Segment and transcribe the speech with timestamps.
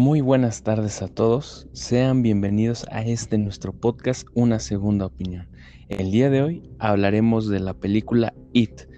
[0.00, 5.46] Muy buenas tardes a todos, sean bienvenidos a este nuestro podcast Una Segunda Opinión.
[5.90, 8.88] El día de hoy hablaremos de la película It.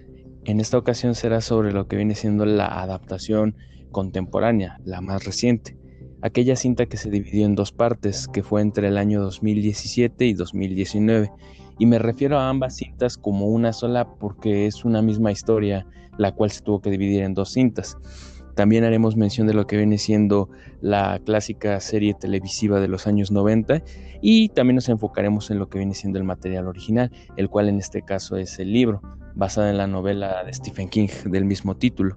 [0.44, 3.56] En esta ocasión será sobre lo que viene siendo la adaptación
[3.90, 5.76] contemporánea, la más reciente,
[6.22, 10.34] aquella cinta que se dividió en dos partes, que fue entre el año 2017 y
[10.34, 11.32] 2019.
[11.80, 15.84] Y me refiero a ambas cintas como una sola porque es una misma historia,
[16.16, 17.98] la cual se tuvo que dividir en dos cintas.
[18.54, 23.30] También haremos mención de lo que viene siendo la clásica serie televisiva de los años
[23.30, 23.82] 90
[24.20, 27.78] y también nos enfocaremos en lo que viene siendo el material original, el cual en
[27.78, 29.00] este caso es el libro,
[29.34, 32.16] basado en la novela de Stephen King del mismo título.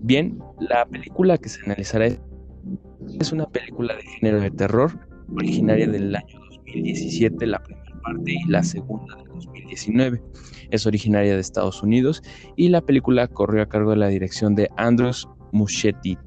[0.00, 4.98] Bien, la película que se analizará es una película de género de terror,
[5.36, 10.22] originaria del año 2017, la primera parte y la segunda del 2019.
[10.70, 12.22] Es originaria de Estados Unidos
[12.56, 16.18] y la película corrió a cargo de la dirección de Andrews Muschietti.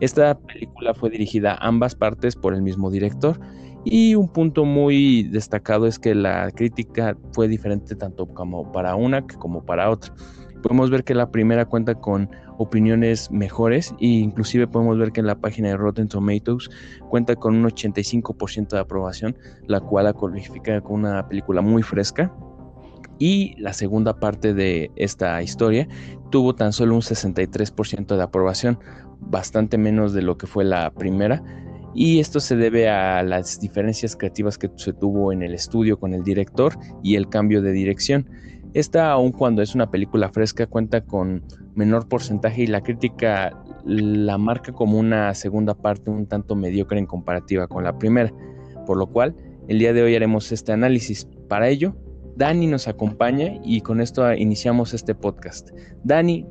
[0.00, 3.38] Esta película fue dirigida a ambas partes por el mismo director
[3.84, 9.26] y un punto muy destacado es que la crítica fue diferente tanto como para una
[9.26, 10.14] como para otra.
[10.62, 15.26] Podemos ver que la primera cuenta con opiniones mejores e inclusive podemos ver que en
[15.26, 16.68] la página de Rotten Tomatoes
[17.08, 22.32] cuenta con un 85% de aprobación, la cual la cualifica como una película muy fresca
[23.22, 25.86] y la segunda parte de esta historia
[26.32, 28.80] tuvo tan solo un 63% de aprobación,
[29.20, 31.40] bastante menos de lo que fue la primera.
[31.94, 36.14] Y esto se debe a las diferencias creativas que se tuvo en el estudio con
[36.14, 38.28] el director y el cambio de dirección.
[38.74, 41.44] Esta, aun cuando es una película fresca, cuenta con
[41.76, 47.06] menor porcentaje y la crítica la marca como una segunda parte un tanto mediocre en
[47.06, 48.32] comparativa con la primera.
[48.84, 49.36] Por lo cual,
[49.68, 51.28] el día de hoy haremos este análisis.
[51.46, 51.94] Para ello,
[52.36, 55.70] Dani nos acompaña y con esto iniciamos este podcast.
[56.04, 56.46] Dani,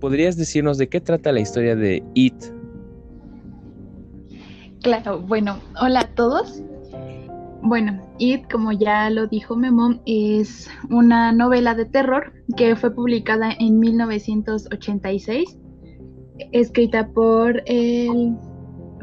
[0.00, 2.34] ¿podrías decirnos de qué trata la historia de It?
[4.82, 6.62] Claro, bueno, hola a todos.
[7.62, 13.52] Bueno, It, como ya lo dijo Memo, es una novela de terror que fue publicada
[13.58, 15.58] en 1986,
[16.52, 18.34] escrita por el,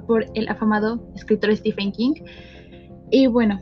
[0.08, 2.14] por el afamado escritor Stephen King.
[3.12, 3.60] Y bueno,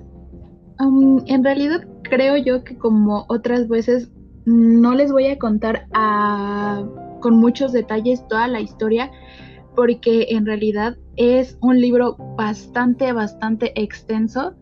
[0.79, 4.11] um, en realidad creo yo que como otras veces
[4.45, 5.87] no les voy a contar
[7.19, 9.11] con muchos detalles toda la historia
[9.75, 14.53] porque en realidad es un libro bastante, bastante extenso.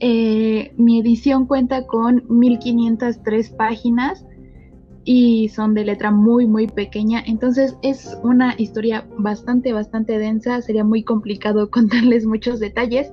[0.00, 4.26] Eh, mi edición cuenta con 1503 páginas
[5.04, 7.22] y son de letra muy, muy pequeña.
[7.26, 10.60] Entonces es una historia bastante, bastante densa.
[10.62, 13.12] Sería muy complicado contarles muchos detalles.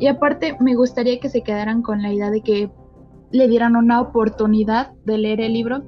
[0.00, 2.70] Y aparte me gustaría que se quedaran con la idea de que
[3.30, 5.82] le dieran una oportunidad de leer el libro,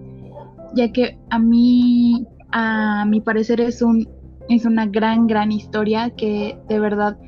[0.75, 4.09] ya que a mí, a mi parecer, es, un,
[4.49, 7.19] es una gran, gran historia que de verdad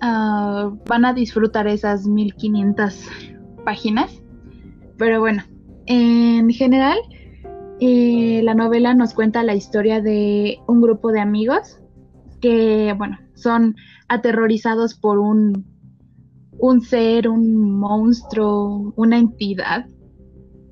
[0.00, 3.08] ah, van a disfrutar esas 1500
[3.64, 4.22] páginas.
[4.98, 5.42] Pero bueno,
[5.86, 6.98] en general,
[7.80, 11.80] eh, la novela nos cuenta la historia de un grupo de amigos
[12.40, 13.76] que, bueno, son
[14.08, 15.71] aterrorizados por un
[16.62, 19.84] un ser, un monstruo, una entidad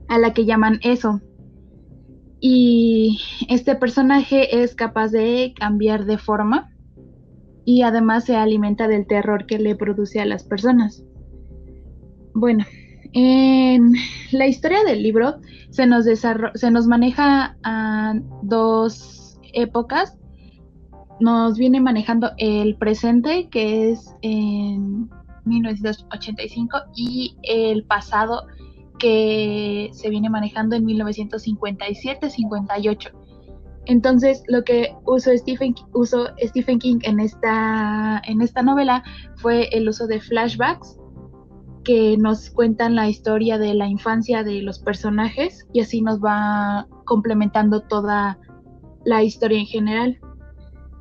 [0.07, 1.21] a la que llaman eso.
[2.39, 3.19] Y
[3.49, 6.71] este personaje es capaz de cambiar de forma
[7.65, 11.03] y además se alimenta del terror que le produce a las personas.
[12.35, 12.65] Bueno,
[13.13, 13.93] en
[14.31, 15.41] la historia del libro
[15.71, 20.17] se nos, se nos maneja a dos épocas.
[21.19, 25.11] Nos viene manejando el presente, que es en
[25.51, 28.47] 1985 y el pasado
[28.99, 33.11] que se viene manejando en 1957-58.
[33.87, 39.03] Entonces, lo que usó Stephen, usó Stephen King en esta, en esta novela
[39.37, 41.01] fue el uso de flashbacks
[41.83, 46.87] que nos cuentan la historia de la infancia de los personajes y así nos va
[47.05, 48.39] complementando toda
[49.05, 50.19] la historia en general.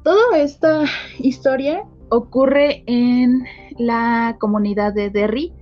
[0.03, 0.83] Toda esta
[1.19, 3.43] historia ocurre en
[3.77, 5.53] la comunidad de Derry,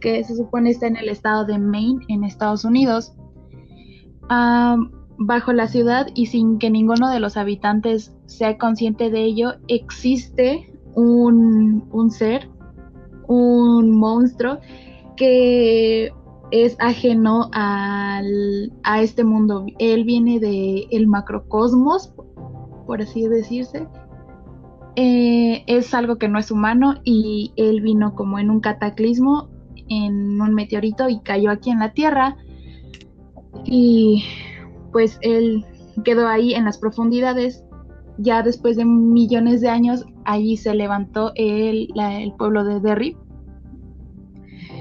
[0.00, 3.14] que se supone está en el estado de Maine, en Estados Unidos.
[5.16, 10.72] bajo la ciudad y sin que ninguno de los habitantes sea consciente de ello, existe
[10.94, 12.50] un, un ser,
[13.28, 14.58] un monstruo
[15.16, 16.12] que
[16.50, 19.66] es ajeno al, a este mundo.
[19.78, 22.12] Él viene del el macrocosmos,
[22.86, 23.88] por así decirse,
[24.96, 29.50] eh, es algo que no es humano y él vino como en un cataclismo,
[29.88, 32.36] en un meteorito y cayó aquí en la Tierra
[33.64, 34.24] y
[34.92, 35.64] pues él
[36.04, 37.64] quedó ahí en las profundidades
[38.18, 43.16] ya después de millones de años, ahí se levantó el, el pueblo de Derry.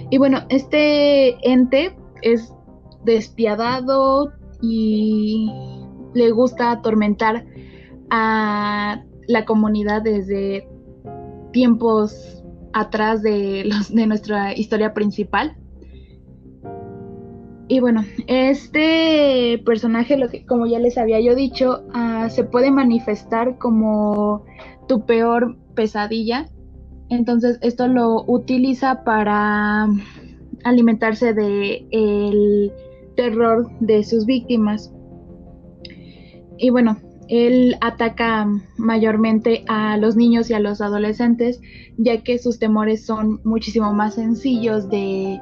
[0.09, 2.53] Y bueno, este ente es
[3.03, 4.31] despiadado
[4.61, 5.49] y
[6.13, 7.45] le gusta atormentar
[8.11, 10.67] a la comunidad desde
[11.51, 12.43] tiempos
[12.73, 15.55] atrás de, los, de nuestra historia principal.
[17.67, 22.71] Y bueno, este personaje, lo que, como ya les había yo dicho, ah, se puede
[22.71, 24.43] manifestar como
[24.87, 26.47] tu peor pesadilla.
[27.09, 29.87] Entonces esto lo utiliza para
[30.63, 32.71] alimentarse de el
[33.15, 34.93] terror de sus víctimas.
[36.57, 36.97] Y bueno,
[37.33, 38.47] él ataca
[38.77, 41.59] mayormente a los niños y a los adolescentes,
[41.97, 45.41] ya que sus temores son muchísimo más sencillos de,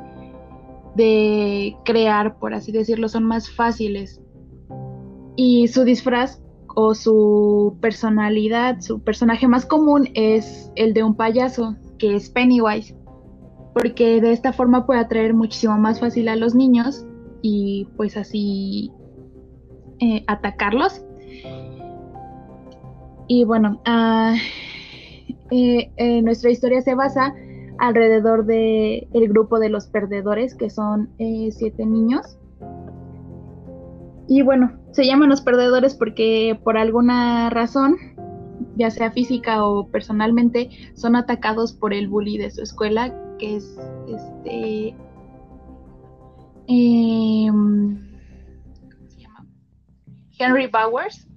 [1.83, 4.21] crear, por así decirlo, son más fáciles.
[5.35, 6.41] Y su disfraz
[6.75, 12.95] o su personalidad, su personaje más común es el de un payaso, que es Pennywise,
[13.73, 17.05] porque de esta forma puede atraer muchísimo más fácil a los niños
[17.41, 18.93] y pues así
[19.99, 21.03] eh, atacarlos.
[23.33, 24.35] Y bueno, uh,
[26.21, 27.33] nuestra historia se basa
[27.79, 32.37] alrededor de el grupo de los perdedores, que son siete niños.
[34.27, 37.95] Y bueno, se llaman los perdedores porque por alguna razón,
[38.75, 43.79] ya sea física o personalmente, son atacados por el bully de su escuela, que es
[44.09, 44.93] este
[46.67, 47.97] Em,
[50.37, 51.29] Henry Bowers,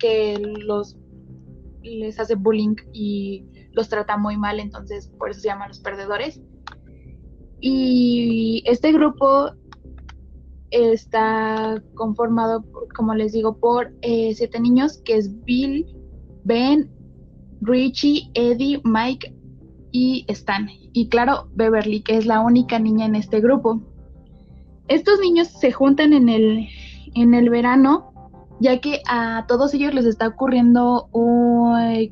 [0.00, 0.36] que
[0.66, 0.96] los
[1.82, 6.40] les hace bullying y los trata muy mal, entonces por eso se llaman los perdedores.
[7.60, 9.52] Y este grupo
[10.70, 12.64] está conformado,
[12.96, 15.86] como les digo, por eh, siete niños, que es Bill,
[16.44, 16.90] Ben,
[17.60, 19.34] Richie, Eddie, Mike
[19.92, 20.68] y Stan.
[20.92, 23.80] Y claro, Beverly, que es la única niña en este grupo
[24.88, 26.68] estos niños se juntan en el,
[27.14, 28.11] en el verano
[28.62, 31.08] ya que a todos ellos les está ocurriendo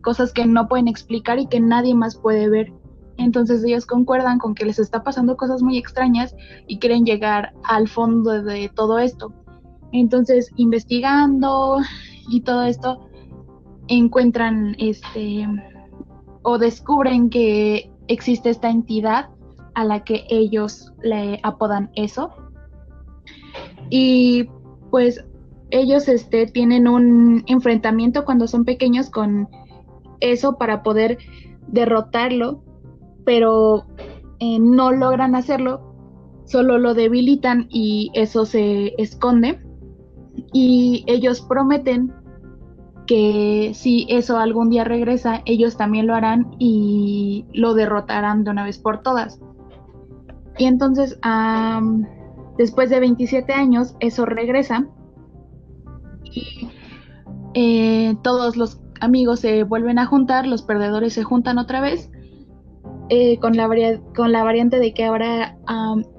[0.03, 2.73] cosas que no pueden explicar y que nadie más puede ver.
[3.19, 6.35] Entonces ellos concuerdan con que les está pasando cosas muy extrañas
[6.67, 9.33] y quieren llegar al fondo de todo esto.
[9.93, 11.79] Entonces, investigando
[12.29, 13.09] y todo esto,
[13.89, 15.47] encuentran este
[16.43, 19.29] o descubren que existe esta entidad
[19.75, 22.31] a la que ellos le apodan eso
[23.91, 24.49] y
[24.91, 25.25] pues
[25.71, 29.49] ellos este, tienen un enfrentamiento cuando son pequeños con
[30.21, 31.19] eso para poder
[31.69, 32.63] derrotarlo,
[33.25, 33.87] pero
[34.39, 35.95] eh, no logran hacerlo,
[36.45, 39.61] solo lo debilitan y eso se esconde.
[40.53, 42.13] Y ellos prometen
[43.07, 48.65] que si eso algún día regresa, ellos también lo harán y lo derrotarán de una
[48.65, 49.41] vez por todas.
[50.59, 51.19] Y entonces,
[52.61, 54.87] Después de 27 años, eso regresa
[56.25, 56.69] y
[57.55, 62.11] eh, todos los amigos se vuelven a juntar, los perdedores se juntan otra vez,
[63.09, 65.57] eh, con, la variante de que ahora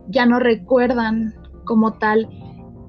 [0.09, 1.33] ya no recuerdan
[1.63, 2.27] como tal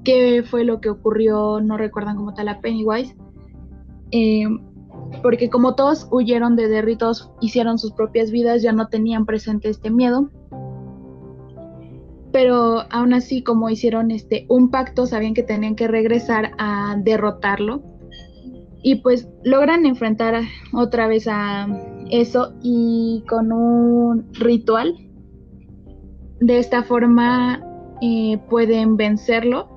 [0.03, 3.15] qué fue lo que ocurrió, no recuerdan como tal a Pennywise,
[4.11, 4.45] eh,
[5.21, 9.69] porque como todos huyeron de Derry, todos hicieron sus propias vidas, ya no tenían presente
[9.69, 10.29] este miedo
[12.33, 17.83] pero aún así como hicieron este un pacto, sabían que tenían que regresar a derrotarlo.
[18.81, 20.41] Y pues logran enfrentar
[20.73, 21.67] otra vez a
[22.09, 24.97] eso y con un ritual.
[26.41, 27.63] De esta forma
[28.01, 29.69] eh, pueden vencerlo.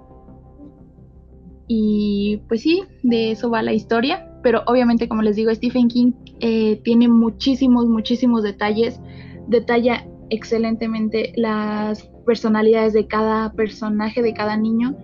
[1.68, 6.12] Y pues sí, de eso va la historia, pero obviamente como les digo, Stephen King
[6.40, 9.00] eh, tiene muchísimos, muchísimos detalles,
[9.46, 14.97] detalla excelentemente las personalidades de cada personaje, de cada niño,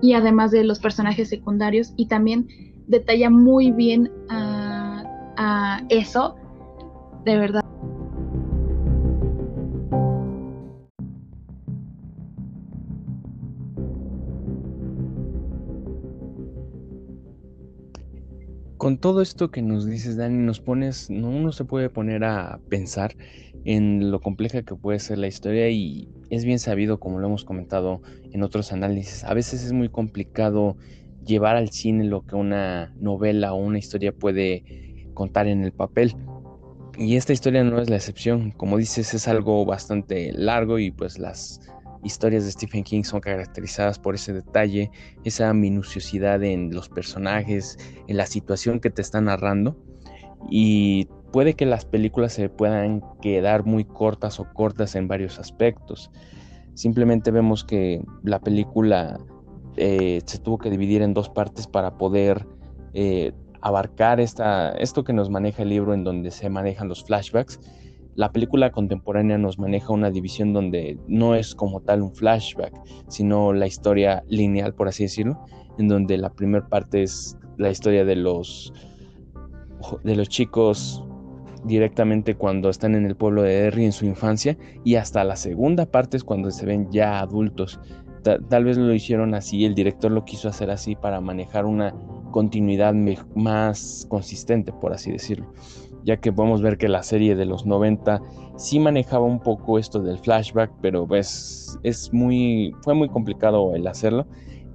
[0.00, 2.46] y además de los personajes secundarios, y también
[2.86, 6.34] detalla muy bien a, eso,
[7.24, 7.64] de verdad.
[18.78, 22.58] Con todo esto que nos dices, Dani, nos pones, no uno se puede poner a
[22.68, 23.14] pensar
[23.68, 27.44] en lo compleja que puede ser la historia y es bien sabido, como lo hemos
[27.44, 28.00] comentado
[28.32, 30.78] en otros análisis, a veces es muy complicado
[31.22, 36.16] llevar al cine lo que una novela o una historia puede contar en el papel.
[36.96, 41.18] Y esta historia no es la excepción, como dices, es algo bastante largo y pues
[41.18, 41.60] las
[42.02, 44.90] historias de Stephen King son caracterizadas por ese detalle,
[45.24, 49.76] esa minuciosidad en los personajes, en la situación que te está narrando.
[50.50, 56.10] Y puede que las películas se puedan quedar muy cortas o cortas en varios aspectos.
[56.74, 59.18] Simplemente vemos que la película
[59.76, 62.46] eh, se tuvo que dividir en dos partes para poder
[62.94, 67.60] eh, abarcar esta, esto que nos maneja el libro en donde se manejan los flashbacks.
[68.14, 72.72] La película contemporánea nos maneja una división donde no es como tal un flashback,
[73.08, 75.44] sino la historia lineal, por así decirlo,
[75.78, 78.72] en donde la primera parte es la historia de los,
[80.02, 81.04] de los chicos
[81.64, 85.86] directamente cuando están en el pueblo de Derry en su infancia y hasta la segunda
[85.86, 87.80] parte es cuando se ven ya adultos.
[88.22, 91.94] tal vez lo hicieron así, el director lo quiso hacer así para manejar una
[92.30, 92.94] continuidad
[93.34, 95.52] más consistente, por así decirlo,
[96.04, 98.20] ya que podemos ver que la serie de los 90
[98.56, 103.86] sí manejaba un poco esto del flashback, pero pues es muy, fue muy complicado el
[103.86, 104.26] hacerlo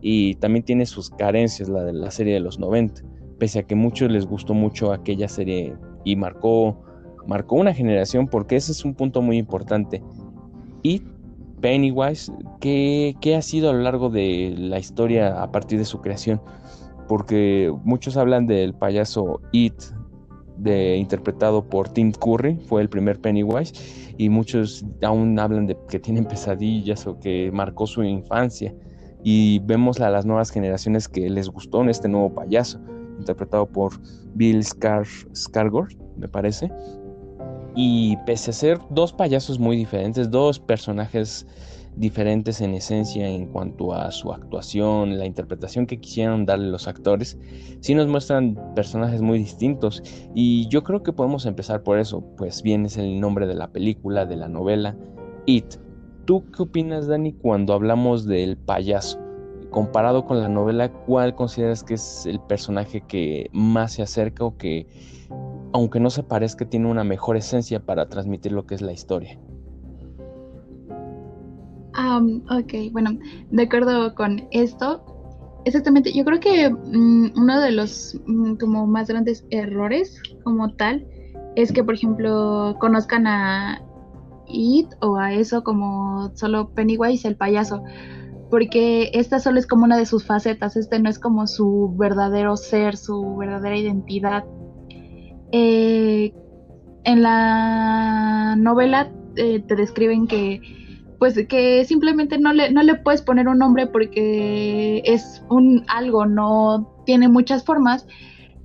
[0.02, 3.04] y también tiene sus carencias la de la serie de los 90,
[3.40, 6.84] pese a que muchos les gustó mucho aquella serie y marcó,
[7.28, 10.02] marcó una generación porque ese es un punto muy importante.
[10.82, 11.02] Y
[11.62, 16.02] Pennywise, ¿qué, ¿qué, ha sido a lo largo de la historia a partir de su
[16.02, 16.42] creación?
[17.08, 19.76] porque muchos hablan del payaso It,
[20.58, 23.74] de, interpretado por Tim Curry, fue el primer Pennywise,
[24.18, 28.74] y muchos aún hablan de que tienen pesadillas o que marcó su infancia.
[29.24, 32.80] Y vemos a las nuevas generaciones que les gustó en este nuevo payaso,
[33.18, 33.94] interpretado por
[34.36, 35.06] Bill Scar
[36.18, 36.72] me parece.
[37.76, 41.48] Y pese a ser dos payasos muy diferentes, dos personajes
[41.96, 47.38] diferentes en esencia en cuanto a su actuación, la interpretación que quisieron darle los actores,
[47.82, 50.02] sí nos muestran personajes muy distintos
[50.34, 53.72] y yo creo que podemos empezar por eso, pues bien es el nombre de la
[53.72, 54.96] película, de la novela,
[55.46, 55.76] It.
[56.26, 59.23] ¿Tú qué opinas, Dani, cuando hablamos del payaso?
[59.74, 64.56] Comparado con la novela, ¿cuál consideras que es el personaje que más se acerca o
[64.56, 64.86] que,
[65.74, 69.38] aunque no se parezca, tiene una mejor esencia para transmitir lo que es la historia?
[72.50, 73.18] ok, bueno,
[73.50, 75.04] de acuerdo con esto,
[75.66, 81.06] exactamente, yo creo que mm, uno de los mm, como más grandes errores como tal
[81.56, 83.82] es que, por ejemplo, conozcan a
[84.48, 87.84] It o a eso como solo Pennywise, el payaso,
[88.54, 92.56] porque esta solo es como una de sus facetas, este no es como su verdadero
[92.56, 94.46] ser, su verdadera identidad.
[95.52, 96.32] Eh,
[97.04, 100.62] en la novela eh, te describen que
[101.18, 106.28] pues que simplemente no le, no le puedes poner un nombre porque es un algo,
[106.28, 108.06] no tiene muchas formas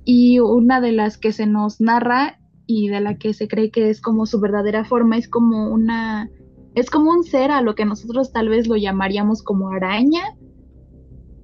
[0.05, 3.89] y una de las que se nos narra y de la que se cree que
[3.89, 6.29] es como su verdadera forma es como una
[6.75, 10.21] es como un ser a lo que nosotros tal vez lo llamaríamos como araña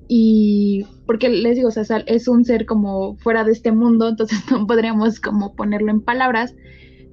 [0.08, 4.40] y porque les digo, o sea, es un ser como fuera de este mundo, entonces
[4.52, 6.56] no podríamos como ponerlo en palabras,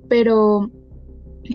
[0.08, 0.70] pero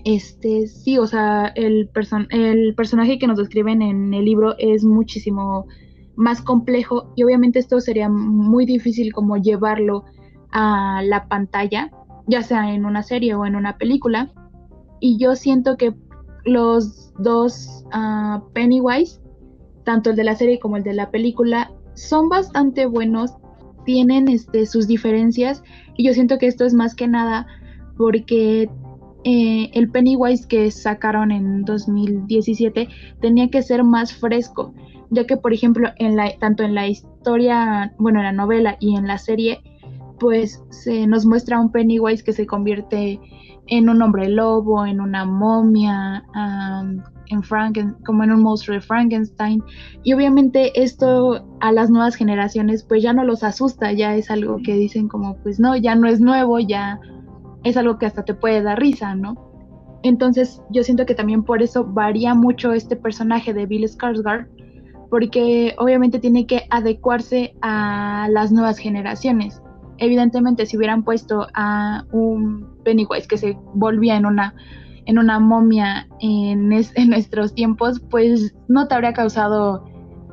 [0.04, 1.90] este, sí, o sea, el,
[2.30, 5.68] el personaje que nos describen en el libro es muchísimo
[6.16, 10.04] más complejo y obviamente esto sería muy difícil como llevarlo
[10.52, 11.92] a la pantalla,
[12.26, 14.32] ya sea en una serie o en una película.
[15.00, 15.94] Y yo siento que
[16.48, 19.20] los dos uh, Pennywise,
[19.84, 23.36] tanto el de la serie como el de la película, son bastante buenos,
[23.86, 25.64] tienen este, sus diferencias
[25.96, 27.48] y yo siento que esto es más que nada
[27.98, 28.70] porque
[29.24, 32.88] eh, el Pennywise que sacaron en 2017
[33.20, 34.74] tenía que ser más fresco,
[35.10, 38.96] ya que por ejemplo en la, tanto en la historia, bueno, en la novela y
[38.96, 39.60] en la serie,
[40.20, 43.20] pues se nos muestra un Pennywise que se convierte
[43.68, 46.24] en un hombre lobo, en una momia,
[47.30, 49.64] en Franken, como en un monstruo de Frankenstein.
[50.04, 54.58] Y obviamente esto a las nuevas generaciones pues ya no los asusta, ya es algo
[54.64, 57.00] que dicen como pues no, ya no es nuevo, ya
[57.64, 59.36] es algo que hasta te puede dar risa, ¿no?
[60.04, 64.48] Entonces yo siento que también por eso varía mucho este personaje de Bill Skarsgård,
[65.10, 69.62] porque obviamente tiene que adecuarse a las nuevas generaciones.
[70.00, 74.54] Evidentemente, si hubieran puesto a un Pennywise que se volvía en una
[75.06, 79.86] en una momia en, nuestros tiempos, pues no te habría causado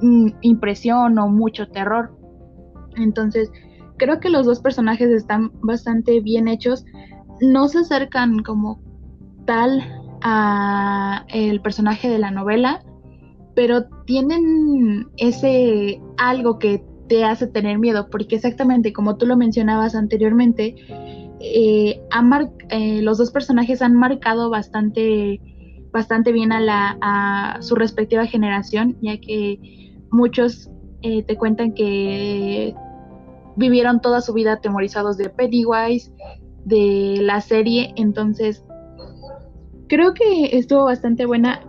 [0.03, 2.13] mm, impresión o mucho terror.
[2.97, 3.53] Entonces,
[3.99, 6.85] creo que los dos personajes están bastante bien hechos
[7.41, 8.81] no se acercan como
[9.47, 9.83] tal
[10.23, 12.83] a el personaje de la novela,
[13.55, 19.95] pero tienen ese algo que te hace tener miedo, porque exactamente como tú lo mencionabas
[19.95, 20.77] anteriormente,
[21.41, 22.01] eh,
[22.71, 25.41] eh, los dos personajes han marcado bastante
[25.93, 30.69] bastante bien a, la, a su respectiva generación, ya que muchos
[31.03, 32.75] eh, te cuentan que
[33.55, 36.11] vivieron toda su vida atemorizados de Pennywise,
[36.65, 38.65] de la serie, entonces
[39.89, 41.61] creo que estuvo bastante buena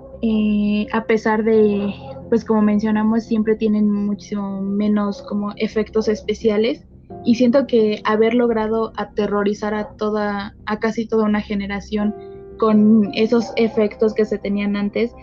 [0.91, 1.93] a pesar de,
[2.29, 6.85] pues como mencionamos, siempre tienen muchísimo menos como efectos especiales
[7.23, 12.15] y siento que haber logrado aterrorizar a toda, a casi toda una generación
[12.57, 15.13] con esos efectos que se tenían antes,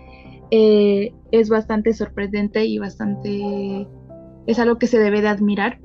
[0.50, 3.88] eh, es bastante sorprendente y bastante,
[4.47, 5.80] es algo que se debe de admirar.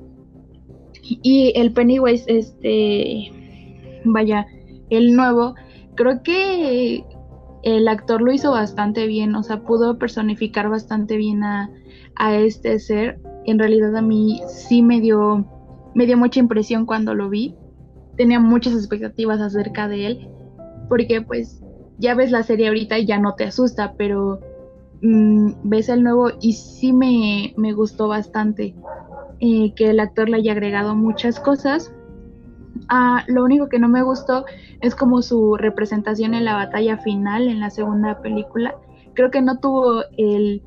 [1.02, 3.32] Y el Pennywise, este,
[4.04, 4.46] vaya,
[4.90, 5.54] el nuevo,
[5.94, 7.04] creo que
[7.62, 11.70] el actor lo hizo bastante bien, o sea, pudo personificar bastante bien a,
[12.16, 13.20] a este ser.
[13.44, 15.46] En realidad a mí sí me dio,
[15.94, 17.54] me dio mucha impresión cuando lo vi.
[18.16, 20.28] Tenía muchas expectativas acerca de él,
[20.88, 21.62] porque pues
[21.98, 24.40] ya ves la serie ahorita y ya no te asusta, pero
[25.02, 28.74] mm, ves el nuevo y sí me, me gustó bastante
[29.40, 31.92] eh, que el actor le haya agregado muchas cosas.
[32.88, 34.44] Ah, lo único que no me gustó
[34.80, 38.74] es como su representación en la batalla final, en la segunda película.
[39.14, 40.62] Creo que no tuvo el,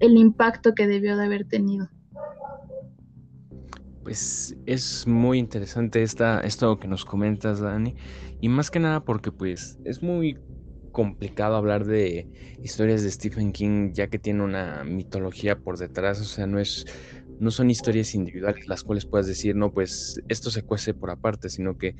[0.00, 1.88] el impacto que debió de haber tenido.
[4.02, 7.94] Pues es muy interesante esta, esto que nos comentas, Dani,
[8.40, 10.36] y más que nada porque pues es muy
[10.90, 12.28] complicado hablar de
[12.62, 16.84] historias de Stephen King ya que tiene una mitología por detrás, o sea, no es
[17.38, 21.48] no son historias individuales las cuales puedas decir, no, pues esto se cuece por aparte,
[21.48, 21.96] sino que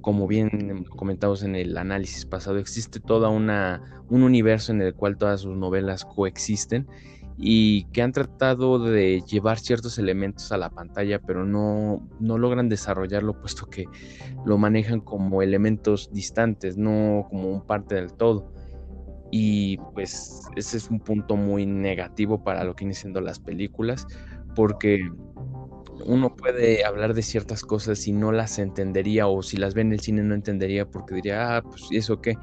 [0.00, 5.16] como bien comentamos en el análisis pasado, existe toda una un universo en el cual
[5.16, 6.86] todas sus novelas coexisten
[7.38, 12.68] y que han tratado de llevar ciertos elementos a la pantalla, pero no, no logran
[12.68, 13.86] desarrollarlo puesto que
[14.44, 18.52] lo manejan como elementos distantes, no como un parte del todo.
[19.30, 24.06] Y pues ese es un punto muy negativo para lo que vienen siendo las películas,
[24.54, 25.10] porque
[26.04, 29.92] uno puede hablar de ciertas cosas y no las entendería o si las ve en
[29.92, 32.36] el cine no entendería porque diría, ah, pues eso qué.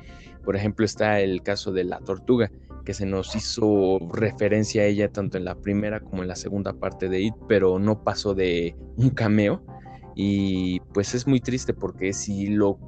[0.43, 2.51] Por ejemplo, está el caso de la tortuga,
[2.85, 6.73] que se nos hizo referencia a ella tanto en la primera como en la segunda
[6.73, 9.63] parte de It, pero no pasó de un cameo.
[10.15, 12.79] Y pues es muy triste porque si lo...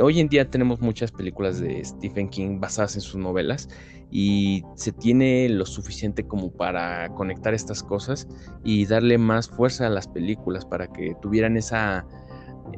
[0.00, 3.68] Hoy en día tenemos muchas películas de Stephen King basadas en sus novelas
[4.10, 8.26] y se tiene lo suficiente como para conectar estas cosas
[8.64, 12.06] y darle más fuerza a las películas para que tuvieran esa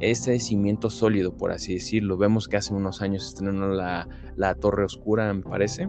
[0.00, 2.16] ese cimiento sólido, por así decirlo.
[2.16, 5.88] Vemos que hace unos años estrenó la, la Torre Oscura, me parece,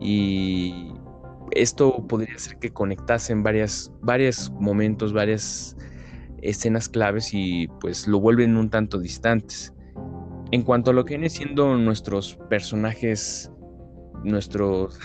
[0.00, 0.92] y
[1.50, 5.76] esto podría ser que conectasen varias, varios momentos, varias
[6.40, 9.74] escenas claves y pues lo vuelven un tanto distantes.
[10.50, 13.50] En cuanto a lo que viene siendo nuestros personajes
[14.24, 14.98] nuestros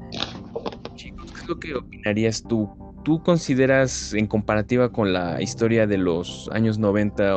[0.94, 2.68] chicos, ¿qué es lo que opinarías tú?
[3.04, 7.34] ¿Tú consideras en comparativa con la historia de los años 90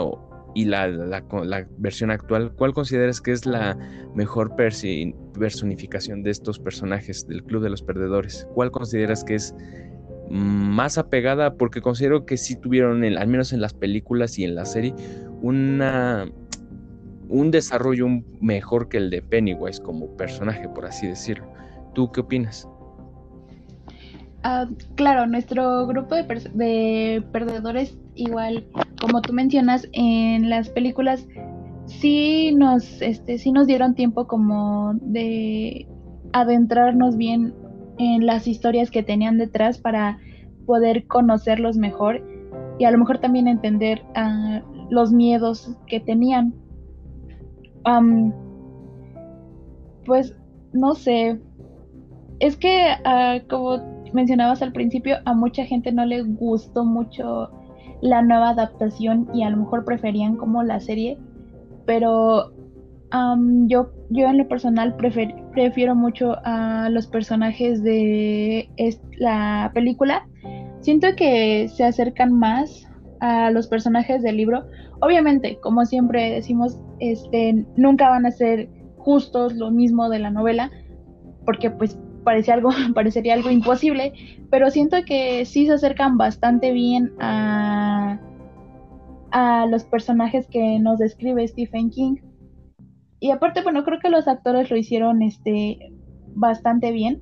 [0.56, 0.88] y la,
[1.78, 3.78] versión actual, cuál consideras que es la
[4.14, 8.48] mejor personificación de estos personajes del Club de los Perdedores?
[8.54, 9.56] ¿Cuál consideras que es
[10.30, 11.56] más apegada?
[11.56, 14.94] Porque considero que sí tuvieron, al menos en las películas y en la serie,
[15.42, 16.30] una
[17.34, 18.08] un desarrollo
[18.42, 21.48] mejor que el de Pennywise como personaje, por así decirlo.
[21.96, 22.70] ¿Tú qué opinas?
[24.44, 28.68] Ah, claro, nuestro grupo de, de, perdedores, igual
[29.02, 31.28] como tú mencionas, en las películas
[31.88, 35.88] sí nos, este, sí nos dieron tiempo como de
[36.34, 37.54] adentrarnos bien
[37.98, 40.20] en las historias que tenían detrás para
[40.68, 42.24] poder conocerlos mejor
[42.78, 46.54] y a lo mejor también entender uh, los miedos que tenían
[50.06, 50.36] pues
[50.74, 51.40] no sé.
[52.40, 53.80] Es que, ah, como
[54.14, 57.50] mencionabas al principio, a mucha gente no le gustó mucho
[58.02, 61.18] la nueva adaptación y a lo mejor preferían como la serie.
[61.86, 62.54] Pero
[63.68, 68.70] yo, yo en lo personal prefiero mucho a los personajes de
[69.18, 70.28] la película.
[70.80, 74.66] Siento que se acercan más a los personajes del libro.
[75.04, 80.72] Obviamente, como siempre decimos, este, nunca van a ser justos lo mismo de la novela,
[81.46, 84.14] porque pues parece algo, parecería algo imposible,
[84.50, 88.18] pero siento que sí se acercan bastante bien a,
[89.70, 92.18] los personajes que nos describe Stephen King.
[93.20, 95.92] Y aparte, bueno, creo que los actores lo hicieron este,
[96.34, 97.22] bastante bien.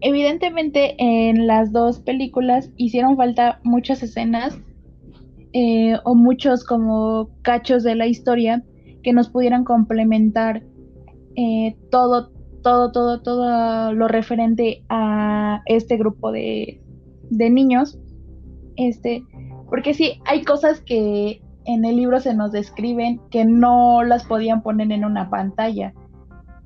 [0.00, 4.60] Evidentemente en las dos películas hicieron falta muchas escenas
[5.58, 8.62] eh, o muchos como cachos de la historia
[9.02, 10.62] que nos pudieran complementar
[11.34, 12.30] eh, todo,
[12.62, 16.82] todo, todo, todo lo referente a este grupo de,
[17.30, 17.98] de niños.
[18.76, 19.24] Este,
[19.70, 24.62] porque sí, hay cosas que en el libro se nos describen que no las podían
[24.62, 25.94] poner en una pantalla.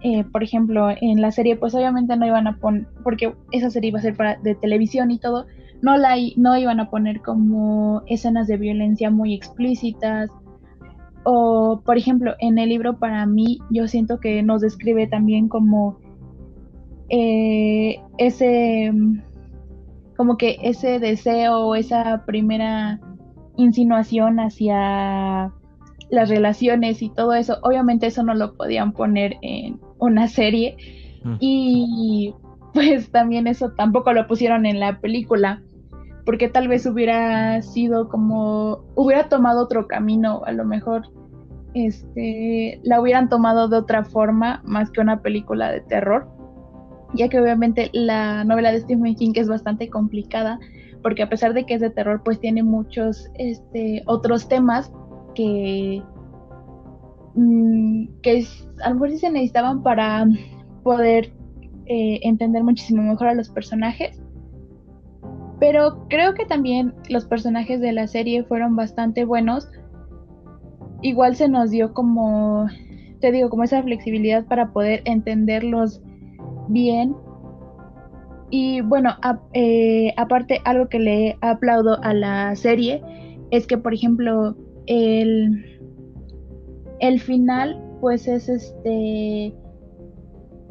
[0.02, 3.90] Eh, por ejemplo, en la serie, pues obviamente no iban a poner, porque esa serie
[3.90, 5.46] iba a ser para, de televisión y todo,
[5.82, 10.30] no, la, no iban a poner como escenas de violencia muy explícitas.
[11.24, 15.98] O, por ejemplo, en el libro para mí, yo siento que nos describe también como
[17.08, 18.92] eh, ese,
[20.16, 23.00] como que ese deseo, esa primera
[23.56, 25.52] insinuación hacia
[26.10, 27.58] las relaciones y todo eso.
[27.62, 30.76] Obviamente eso no lo podían poner en una serie
[31.24, 31.34] mm.
[31.40, 32.34] y
[32.72, 35.62] pues también eso tampoco lo pusieron en la película
[36.30, 41.08] porque tal vez hubiera sido como hubiera tomado otro camino, a lo mejor
[41.74, 46.28] este la hubieran tomado de otra forma más que una película de terror,
[47.14, 50.60] ya que obviamente la novela de Stephen King es bastante complicada
[51.02, 54.92] porque a pesar de que es de terror, pues tiene muchos este, otros temas
[55.34, 56.00] que,
[57.34, 58.46] mm, que
[58.84, 60.28] a lo mejor sí se necesitaban para
[60.84, 61.32] poder
[61.86, 64.19] eh, entender muchísimo mejor a los personajes.
[65.60, 69.68] Pero creo que también los personajes de la serie fueron bastante buenos.
[71.02, 72.66] Igual se nos dio como,
[73.20, 76.02] te digo, como esa flexibilidad para poder entenderlos
[76.68, 77.14] bien
[78.50, 79.10] y bueno,
[79.52, 83.00] eh, aparte, algo que le aplaudo a la serie
[83.52, 85.80] es que, por ejemplo, el,
[86.98, 89.54] el final, pues es este,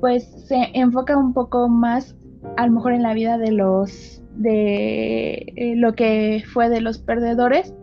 [0.02, 2.18] pues se enfoca un poco más,
[2.58, 6.98] a lo mejor en la vida de los, de eh, lo que fue de los
[6.98, 7.74] perdedores,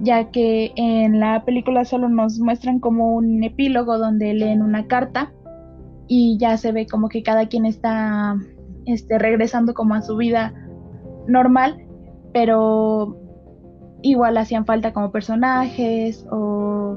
[0.00, 5.32] ya que en la película solo nos muestran como un epílogo donde leen una carta
[6.08, 8.34] y ya se ve como que cada quien está
[8.86, 10.54] este, regresando como a su vida
[11.28, 11.86] normal,
[12.32, 13.18] pero
[14.02, 16.96] igual hacían falta como personajes o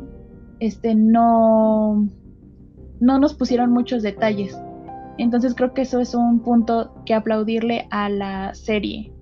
[0.61, 2.07] este no
[3.01, 4.57] no nos pusieron muchos detalles.
[5.17, 9.13] Entonces creo que eso es un punto que aplaudirle a la serie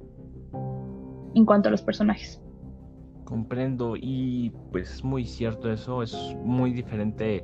[1.36, 2.42] en cuanto a los personajes.
[3.26, 7.44] Comprendo y pues muy cierto eso, es muy diferente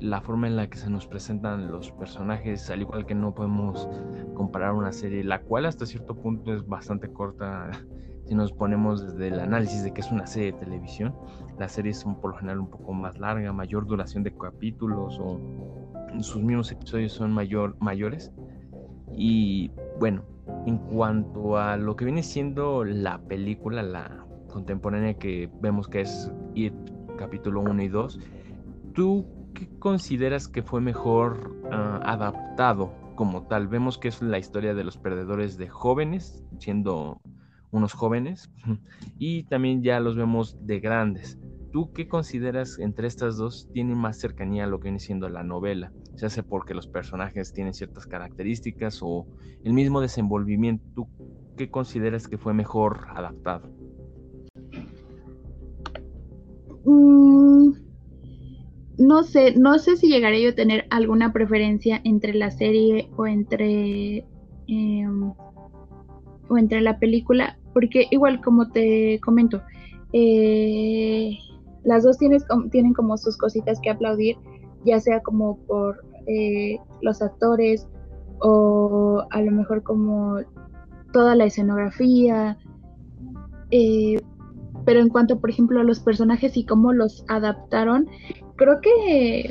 [0.00, 3.88] la forma en la que se nos presentan los personajes, al igual que no podemos
[4.34, 7.70] comparar una serie, la cual hasta cierto punto es bastante corta
[8.26, 11.14] si nos ponemos desde el análisis de que es una serie de televisión.
[11.58, 15.83] Las series son por lo general un poco más larga, mayor duración de capítulos o
[16.22, 18.32] sus mismos episodios son mayor, mayores.
[19.16, 20.24] Y bueno,
[20.66, 26.30] en cuanto a lo que viene siendo la película, la contemporánea que vemos que es
[26.54, 26.74] It
[27.18, 28.20] capítulo 1 y 2,
[28.94, 33.68] ¿tú ¿qué consideras que fue mejor ah, adaptado como tal?
[33.68, 37.20] Vemos que es la historia de los perdedores de jóvenes, siendo
[37.70, 38.50] unos jóvenes,
[39.18, 41.38] y también ya los vemos de grandes.
[41.74, 45.42] ¿Tú qué consideras entre estas dos tiene más cercanía a lo que viene siendo la
[45.42, 45.90] novela?
[46.14, 49.26] Ya sea porque los personajes tienen ciertas características o
[49.64, 50.84] el mismo desenvolvimiento.
[50.94, 51.08] ¿Tú
[51.56, 53.66] qué consideras que fue mejor adaptado?
[56.84, 57.72] Mm,
[58.98, 63.26] no sé, no sé si llegaré yo a tener alguna preferencia entre la serie o
[63.26, 64.24] entre
[64.68, 65.32] em,
[66.48, 69.60] o entre la película, porque igual como te comento,
[70.12, 71.36] eh,
[71.84, 74.36] las dos tienes, tienen como sus cositas que aplaudir,
[74.84, 77.86] ya sea como por eh, los actores
[78.40, 80.38] o a lo mejor como
[81.12, 82.58] toda la escenografía.
[83.70, 84.20] Eh,
[84.84, 88.08] pero en cuanto, por ejemplo, a los personajes y cómo los adaptaron,
[88.56, 89.50] creo que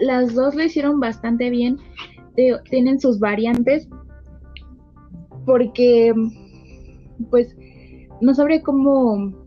[0.00, 1.78] las dos lo hicieron bastante bien.
[2.70, 3.88] Tienen sus variantes.
[5.44, 6.14] Porque,
[7.30, 7.54] pues,
[8.22, 9.43] no sabría cómo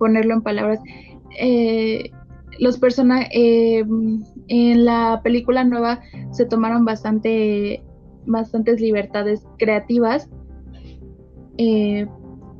[0.00, 0.80] ponerlo en palabras.
[1.38, 2.10] Eh,
[2.58, 3.84] los personajes eh,
[4.48, 6.00] en la película nueva
[6.32, 7.84] se tomaron bastante
[8.26, 10.28] bastantes libertades creativas
[11.56, 12.06] eh,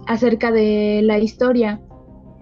[0.06, 1.80] acerca de la historia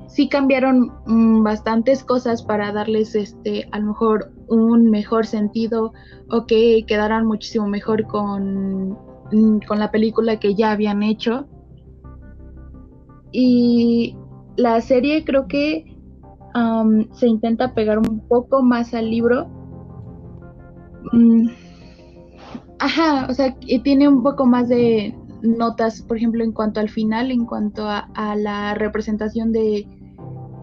[0.09, 5.93] sí cambiaron mm, bastantes cosas para darles este a lo mejor un mejor sentido
[6.31, 8.93] o que quedaran muchísimo mejor con,
[9.31, 11.47] mm, con la película que ya habían hecho.
[13.31, 14.17] Y
[14.59, 15.97] la serie creo que
[17.13, 19.47] se intenta pegar un poco más al libro.
[21.13, 21.49] Mm,
[22.81, 27.31] ajá, o sea, tiene un poco más de notas, por ejemplo, en cuanto al final,
[27.31, 29.87] en cuanto a la representación de,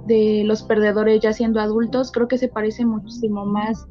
[0.05, 3.87] de los perdedores ya siendo adultos, creo que se parece muchísimo más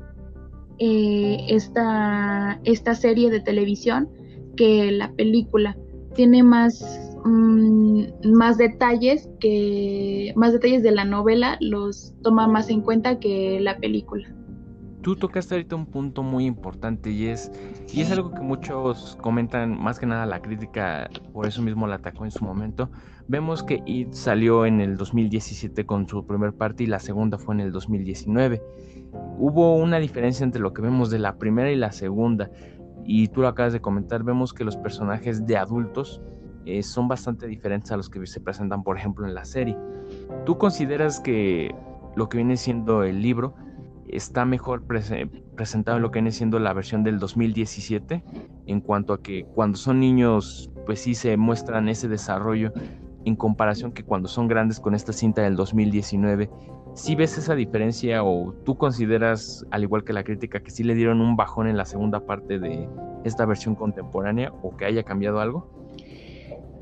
[0.79, 4.09] eh, esta, esta serie de televisión
[4.57, 5.77] que la película.
[6.15, 12.81] Tiene más, mm, más detalles que más detalles de la novela los toma más en
[12.81, 14.29] cuenta que la película.
[15.03, 17.53] Tú tocaste ahorita un punto muy importante y es,
[17.93, 21.97] y es algo que muchos comentan, más que nada la crítica, por eso mismo la
[21.97, 22.89] atacó en su momento.
[23.29, 27.55] Vemos que It salió en el 2017 con su primer parte y la segunda fue
[27.55, 28.63] en el 2019.
[29.39, 32.51] Hubo una diferencia entre lo que vemos de la primera y la segunda
[33.05, 36.23] y tú lo acabas de comentar, vemos que los personajes de adultos
[36.67, 39.77] eh, son bastante diferentes a los que se presentan, por ejemplo, en la serie.
[40.45, 41.75] ¿Tú consideras que
[42.17, 43.55] lo que viene siendo el libro
[44.09, 48.23] está mejor presentado en lo que viene siendo la versión del 2017
[48.67, 52.73] en cuanto a que cuando son niños pues sí se muestran ese desarrollo
[53.25, 56.51] en comparación que cuando son grandes con esta cinta del 2019
[56.95, 60.95] ¿Sí ves esa diferencia o tú consideras, al igual que la crítica, que sí le
[60.95, 62.89] dieron un bajón en la segunda parte de
[63.25, 65.69] esta versión contemporánea o que haya cambiado algo?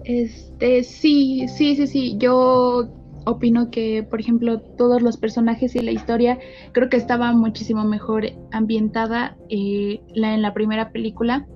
[0.04, 2.16] Este, sí, sí, sí, sí.
[2.18, 2.88] Yo
[3.24, 6.38] opino que, por ejemplo, todos los personajes y la historia
[6.72, 11.46] creo que estaba muchísimo mejor ambientada eh, la, en la primera película.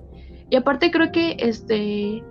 [0.49, 2.23] Y aparte creo que este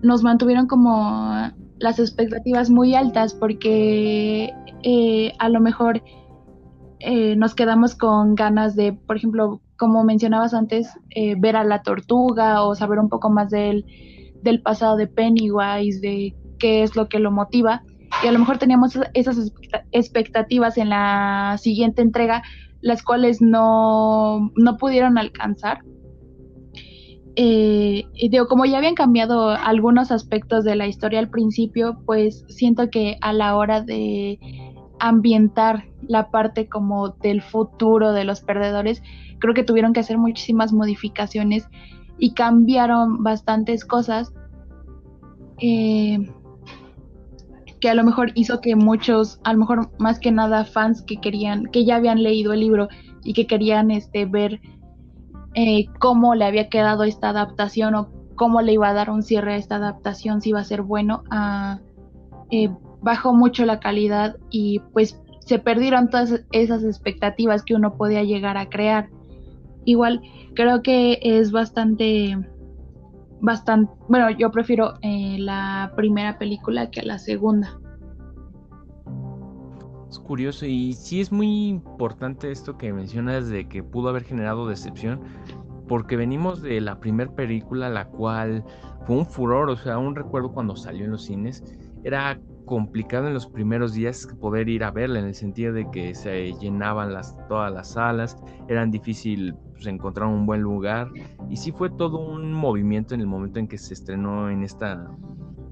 [0.00, 4.52] nos mantuvieron como las expectativas muy altas porque
[4.84, 6.02] eh, a lo mejor
[7.00, 10.92] eh, nos quedamos con ganas de, por ejemplo, como mencionabas antes,
[11.38, 13.84] ver a la tortuga o saber un poco más del,
[14.48, 17.82] del pasado de Pennywise, de qué es lo que lo motiva
[18.22, 19.52] y a lo mejor teníamos esas
[19.92, 22.42] expectativas en la siguiente entrega,
[22.80, 25.80] las cuales no, no pudieron alcanzar.
[27.36, 32.44] Eh, y digo, como ya habían cambiado algunos aspectos de la historia al principio, pues
[32.48, 34.40] siento que a la hora de
[34.98, 39.02] ambientar la parte como del futuro de los perdedores,
[39.38, 41.68] creo que tuvieron que hacer muchísimas modificaciones
[42.18, 44.32] y cambiaron bastantes cosas.
[45.58, 46.18] Eh,
[47.80, 51.20] que a lo mejor hizo que muchos, a lo mejor más que nada fans que
[51.20, 52.88] querían, que ya habían leído el libro
[53.22, 54.60] y que querían este ver
[55.54, 59.54] eh, cómo le había quedado esta adaptación o cómo le iba a dar un cierre
[59.54, 61.22] a esta adaptación, si iba a ser bueno,
[62.50, 62.70] eh,
[63.02, 68.56] bajó mucho la calidad y pues se perdieron todas esas expectativas que uno podía llegar
[68.56, 69.08] a crear.
[69.88, 70.20] Igual
[70.54, 72.36] creo que es bastante
[73.40, 77.80] bastante, bueno, yo prefiero eh, la primera película que la segunda.
[80.10, 84.68] Es curioso y sí es muy importante esto que mencionas de que pudo haber generado
[84.68, 85.20] decepción,
[85.88, 88.64] porque venimos de la primera película, la cual
[89.06, 91.64] fue un furor, o sea, un recuerdo cuando salió en los cines,
[92.04, 96.14] era complicado en los primeros días poder ir a verla, en el sentido de que
[96.14, 98.36] se llenaban las, todas las salas,
[98.68, 101.10] eran difícil pues, encontrar un buen lugar,
[101.48, 105.10] y sí fue todo un movimiento en el momento en que se estrenó en esta,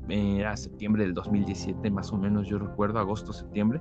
[0.09, 3.81] era septiembre del 2017, más o menos yo recuerdo, agosto, septiembre,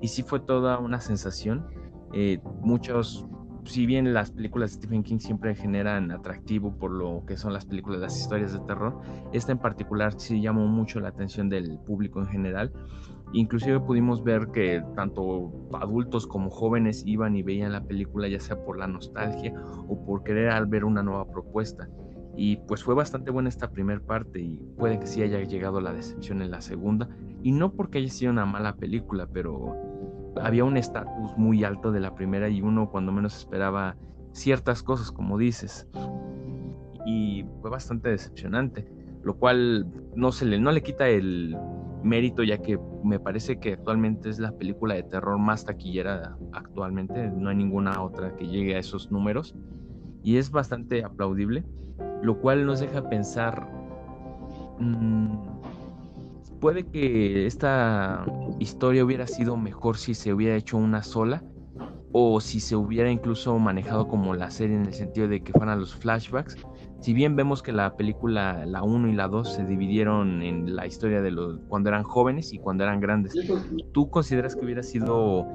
[0.00, 1.66] y sí fue toda una sensación.
[2.12, 3.26] Eh, muchos
[3.64, 7.66] si bien las películas de Stephen King siempre generan atractivo por lo que son las
[7.66, 9.00] películas, las historias de terror,
[9.32, 12.72] esta en particular sí llamó mucho la atención del público en general.
[13.32, 18.56] Inclusive pudimos ver que tanto adultos como jóvenes iban y veían la película ya sea
[18.64, 19.52] por la nostalgia
[19.86, 21.88] o por querer al ver una nueva propuesta.
[22.36, 25.92] Y pues fue bastante buena esta primera parte y puede que sí haya llegado la
[25.92, 27.08] decepción en la segunda.
[27.42, 29.76] Y no porque haya sido una mala película, pero
[30.42, 33.96] había un estatus muy alto de la primera y uno cuando menos esperaba
[34.32, 35.86] ciertas cosas, como dices.
[37.06, 38.86] Y fue bastante decepcionante,
[39.22, 41.56] lo cual no, se le, no le quita el
[42.02, 47.30] mérito, ya que me parece que actualmente es la película de terror más taquillera actualmente,
[47.30, 49.54] no hay ninguna otra que llegue a esos números,
[50.22, 51.64] y es bastante aplaudible,
[52.22, 53.68] lo cual nos deja pensar...
[54.78, 55.47] Mm,
[56.60, 58.24] puede que esta
[58.58, 61.42] historia hubiera sido mejor si se hubiera hecho una sola
[62.12, 65.80] o si se hubiera incluso manejado como la serie en el sentido de que fueran
[65.80, 66.56] los flashbacks.
[67.00, 70.86] Si bien vemos que la película, la 1 y la 2, se dividieron en la
[70.86, 73.34] historia de los cuando eran jóvenes y cuando eran grandes,
[73.92, 75.46] ¿tú consideras que hubiera sido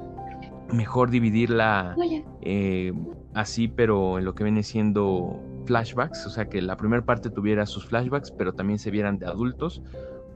[0.72, 1.94] mejor dividirla
[2.40, 2.92] eh,
[3.34, 6.26] así, pero en lo que viene siendo flashbacks?
[6.26, 9.82] O sea, que la primera parte tuviera sus flashbacks, pero también se vieran de adultos,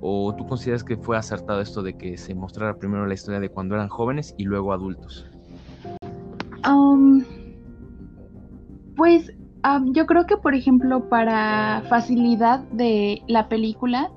[0.00, 3.48] ¿O tú consideras que fue acertado esto de que se mostrara primero la historia de
[3.48, 5.26] cuando eran jóvenes y luego adultos?
[8.98, 9.32] Pues
[9.94, 14.10] yo creo que, por ejemplo, para facilidad de la película,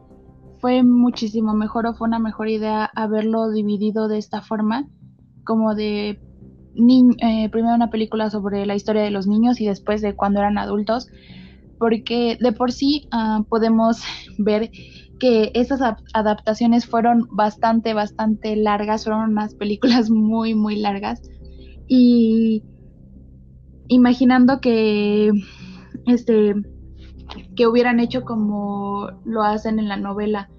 [0.57, 4.87] fue muchísimo mejor o fue una mejor idea haberlo dividido de esta forma,
[5.45, 6.19] como de
[6.75, 10.57] eh, primero una película sobre la historia de los niños y después de cuando eran
[10.57, 11.07] adultos,
[11.77, 14.01] porque de por sí ah, podemos
[14.39, 14.71] ver
[15.21, 15.81] que esas
[16.15, 21.21] adaptaciones fueron bastante, bastante largas, fueron unas películas muy, muy largas.
[21.87, 22.63] Y
[23.87, 25.31] imaginando que
[26.07, 26.55] este
[27.55, 30.49] que hubieran hecho como lo hacen en la novela,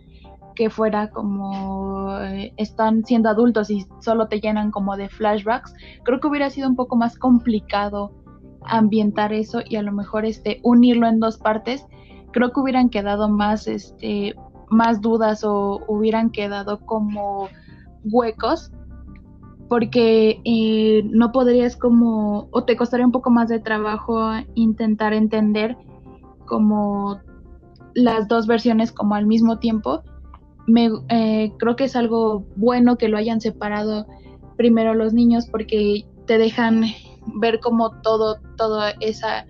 [0.54, 6.20] que fuera como eh, están siendo adultos y solo te llenan como de flashbacks, creo
[6.20, 8.12] que hubiera sido un poco más complicado
[8.64, 11.84] ambientar eso y a lo mejor este unirlo en dos partes.
[12.30, 14.36] Creo que hubieran quedado más este
[14.72, 17.48] más dudas o hubieran quedado como
[18.04, 18.72] huecos
[19.68, 25.78] porque eh, no podrías como o te costaría un poco más de trabajo intentar entender
[26.44, 27.20] como
[27.94, 30.02] las dos versiones como al mismo tiempo.
[30.66, 34.06] Me, eh, creo que es algo bueno que lo hayan separado
[34.56, 36.84] primero los niños porque te dejan
[37.40, 39.46] ver como todo, toda esa,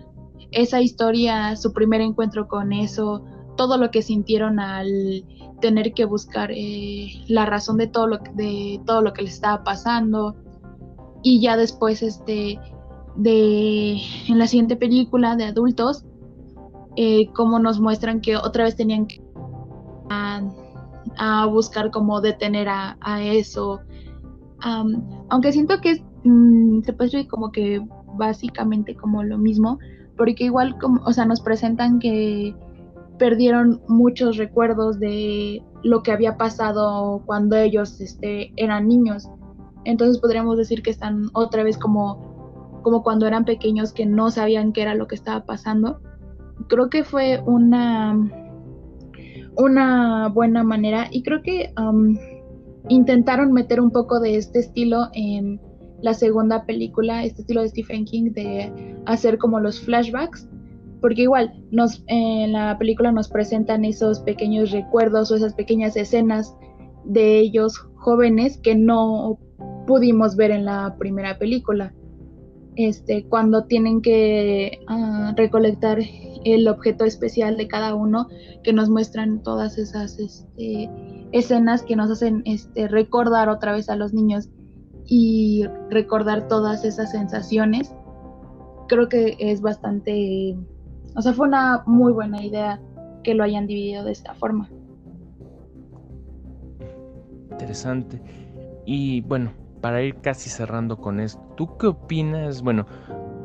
[0.51, 5.25] esa historia, su primer encuentro con eso, todo lo que sintieron al
[5.61, 9.63] tener que buscar eh, la razón de todo lo de todo lo que les estaba
[9.63, 10.35] pasando
[11.21, 12.59] y ya después este
[13.15, 13.93] de
[14.27, 16.03] en la siguiente película de adultos
[16.95, 19.21] eh, como nos muestran que otra vez tenían que
[21.17, 23.79] a buscar cómo detener a, eso.
[25.29, 27.81] aunque siento que mm, se puede decir como que
[28.15, 29.79] básicamente como lo mismo,
[30.17, 32.55] porque igual como, o sea, nos presentan que
[33.23, 39.29] perdieron muchos recuerdos de lo que había pasado cuando ellos este, eran niños.
[39.85, 44.73] Entonces podríamos decir que están otra vez como, como cuando eran pequeños que no sabían
[44.73, 46.01] qué era lo que estaba pasando.
[46.67, 48.19] Creo que fue una
[49.55, 52.17] una buena manera y creo que um,
[52.89, 55.61] intentaron meter un poco de este estilo en
[56.01, 60.49] la segunda película, este estilo de Stephen King de hacer como los flashbacks,
[61.03, 66.55] porque igual nos en la película nos presentan esos pequeños recuerdos o esas pequeñas escenas
[67.03, 69.37] de ellos jóvenes que no
[69.85, 71.93] pudimos ver en la primera película.
[72.77, 75.99] Este, cuando tienen que uh, recolectar
[76.45, 78.29] el objeto especial de cada uno,
[78.63, 80.89] que nos muestran todas esas este,
[81.33, 84.47] escenas que nos hacen este, recordar otra vez a los niños
[85.05, 87.93] y recordar todas esas sensaciones.
[88.87, 90.57] Creo que es bastante,
[91.15, 92.79] o sea, fue una muy buena idea
[93.23, 94.69] que lo hayan dividido de esta forma.
[97.51, 98.21] Interesante.
[98.85, 102.61] Y bueno, para ir casi cerrando con esto, ¿tú qué opinas?
[102.61, 102.85] Bueno,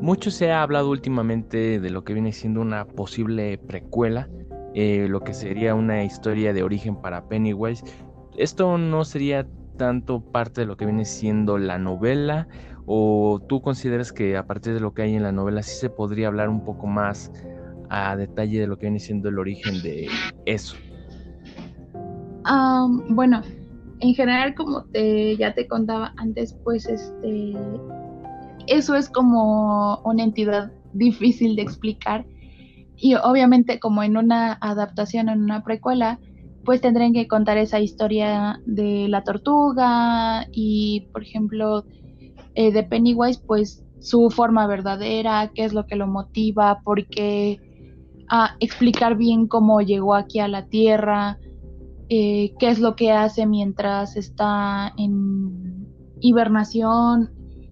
[0.01, 4.29] mucho se ha hablado últimamente de lo que viene siendo una posible precuela,
[4.75, 7.85] eh, lo que sería una historia de origen para Pennywise.
[8.37, 12.49] ¿Esto no sería tanto parte de lo que viene siendo la novela?
[12.87, 15.91] ¿O tú consideras que a partir de lo que hay en la novela sí se
[15.91, 17.33] podría hablar un poco más
[17.91, 20.09] a detalle de lo que viene siendo el origen de
[20.47, 20.77] eso?
[23.11, 23.43] bueno,
[24.01, 27.55] en general, como te, ya te contaba antes, pues este
[28.67, 32.27] eso es como una entidad difícil de explicar
[32.97, 36.19] y obviamente como en una adaptación, en una precuela,
[36.65, 41.85] pues tendrían que contar esa historia de la tortuga y, por ejemplo,
[42.55, 47.59] eh, de Pennywise, pues su forma verdadera, qué es lo que lo motiva, por qué,
[48.31, 51.39] ah, explicar bien cómo llegó aquí a la Tierra,
[52.09, 55.87] eh, qué es lo que hace mientras está en
[56.21, 57.31] hibernación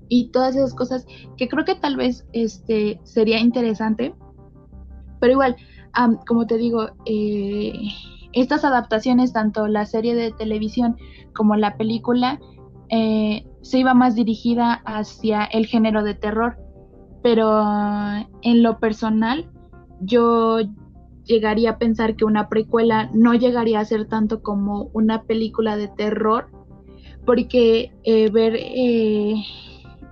[0.09, 4.15] y todas esas cosas que creo que tal vez este sería interesante.
[5.21, 5.57] Pero igual
[6.27, 7.73] como te digo eh,
[8.33, 10.97] estas adaptaciones tanto la serie de televisión
[11.35, 12.39] como la película
[12.91, 16.59] eh, se iba más dirigida hacia el género de terror.
[17.23, 17.63] Pero
[18.43, 19.51] en lo personal
[20.01, 20.59] yo
[21.25, 25.89] llegaría a pensar que una precuela no llegaría a ser tanto como una película de
[25.89, 26.49] terror
[27.25, 28.57] porque eh, ver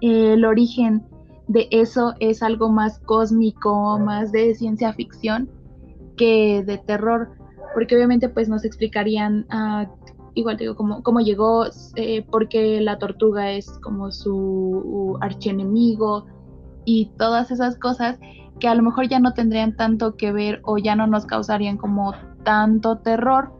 [0.01, 1.05] el origen
[1.47, 5.49] de eso es algo más cósmico, más de ciencia ficción
[6.16, 7.30] que de terror,
[7.74, 9.87] porque obviamente pues nos explicarían, uh,
[10.35, 11.66] igual digo, cómo, cómo llegó,
[11.97, 16.26] eh, porque la tortuga es como su archienemigo
[16.85, 18.18] y todas esas cosas
[18.61, 21.77] que a lo mejor ya no tendrían tanto que ver o ya no nos causarían
[21.77, 23.53] como tanto terror,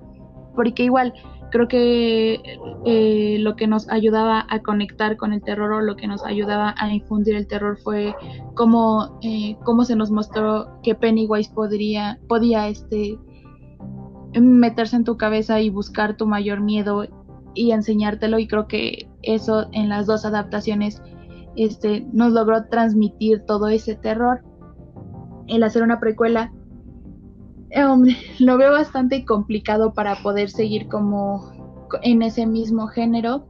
[0.55, 1.13] porque igual
[1.51, 2.43] creo que
[2.85, 6.75] eh, lo que nos ayudaba a conectar con el terror o lo que nos ayudaba
[6.77, 8.15] a infundir el terror fue
[8.55, 13.19] cómo, eh, cómo se nos mostró que Pennywise podría, podía este,
[14.33, 17.07] meterse en tu cabeza y buscar tu mayor miedo
[17.55, 21.01] y enseñártelo y creo que eso en las dos adaptaciones
[21.57, 24.43] este, nos logró transmitir todo ese terror.
[25.47, 26.53] El hacer una precuela
[27.77, 28.05] um,
[28.39, 33.47] lo veo bastante complicado para poder seguir como en ese mismo género.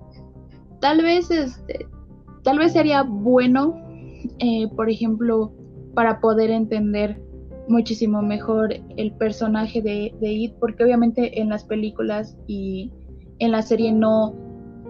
[0.81, 1.87] Tal vez este,
[2.43, 3.75] tal vez sería bueno,
[4.39, 5.53] eh, por ejemplo,
[5.95, 7.21] para poder entender
[7.69, 12.93] muchísimo mejor el personaje de, de It, porque obviamente en las películas y
[13.39, 14.35] en la serie no,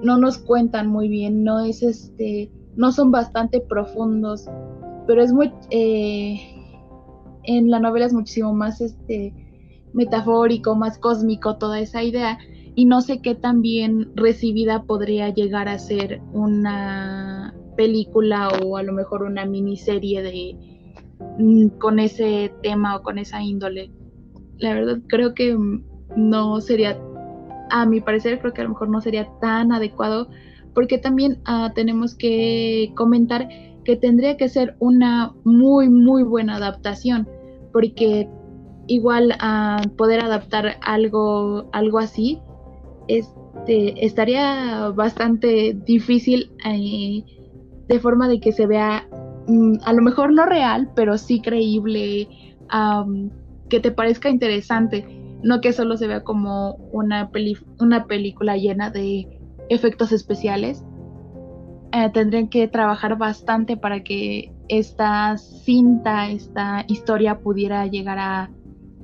[0.03, 4.49] no nos cuentan muy bien, no es este, no son bastante profundos,
[5.07, 6.54] pero es muy, eh,
[7.45, 9.34] en la novela es muchísimo más este
[9.92, 12.38] metafórico, más cósmico toda esa idea
[12.74, 18.82] y no sé qué tan bien recibida podría llegar a ser una película o a
[18.82, 20.57] lo mejor una miniserie de
[21.38, 23.90] mm, con ese tema o con esa índole.
[24.59, 25.57] La verdad creo que
[26.16, 26.99] no sería,
[27.70, 30.28] a mi parecer creo que a lo mejor no sería tan adecuado
[30.74, 33.49] porque también ah, tenemos que comentar
[33.84, 37.28] que tendría que ser una muy muy buena adaptación
[37.75, 38.27] porque
[38.87, 42.41] igual a poder adaptar algo algo así
[43.09, 47.25] este, estaría bastante difícil eh,
[47.89, 49.07] de forma de que se vea
[49.47, 52.29] mm, a lo mejor no real, pero sí creíble,
[53.68, 55.07] que te parezca interesante,
[55.43, 57.31] no que solo se vea como una,
[57.79, 59.29] una película llena de
[59.68, 60.85] efectos especiales.
[61.93, 68.51] Eh, tendrían que trabajar bastante para que esta cinta, esta historia pudiera llegar a,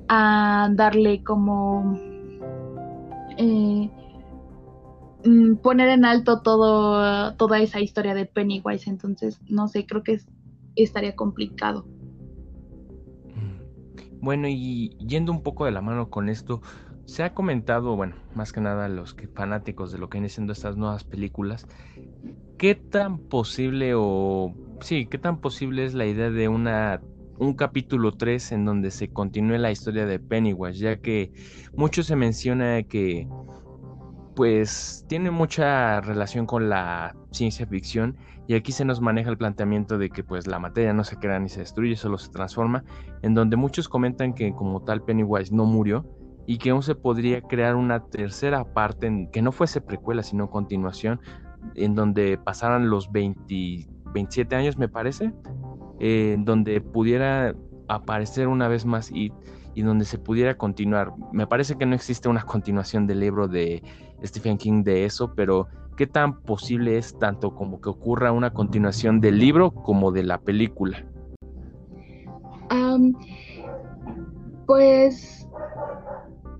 [0.09, 1.99] a darle como
[3.37, 3.91] eh,
[5.25, 8.89] mm, poner en alto todo, toda esa historia de Pennywise.
[8.89, 10.21] Entonces, no sé, creo que
[10.77, 11.87] estaría complicado.
[13.35, 14.21] Mm.
[14.21, 16.61] Bueno, y yendo un poco de la mano con esto,
[17.05, 20.53] se ha comentado, bueno, más que nada los que fanáticos de lo que vienen siendo
[20.53, 21.67] estas nuevas películas,
[22.57, 27.01] ¿qué tan posible o sí, qué tan posible es la idea de una
[27.39, 31.33] un capítulo 3 en donde se continúe la historia de Pennywise, ya que
[31.75, 33.27] mucho se menciona que
[34.37, 38.17] pues tiene mucha relación con la ciencia ficción
[38.47, 41.39] y aquí se nos maneja el planteamiento de que pues la materia no se crea
[41.39, 42.85] ni se destruye, solo se transforma,
[43.23, 46.05] en donde muchos comentan que como tal Pennywise no murió
[46.47, 51.21] y que aún se podría crear una tercera parte que no fuese precuela sino continuación
[51.75, 55.33] en donde pasaran los 20, 27 años me parece
[55.99, 57.55] eh, donde pudiera
[57.89, 59.33] aparecer una vez más y,
[59.75, 61.13] y, donde se pudiera continuar.
[61.33, 63.83] Me parece que no existe una continuación del libro de
[64.25, 69.21] Stephen King de eso, pero ¿qué tan posible es tanto como que ocurra una continuación
[69.21, 71.05] del libro como de la película?
[74.71, 75.49] pues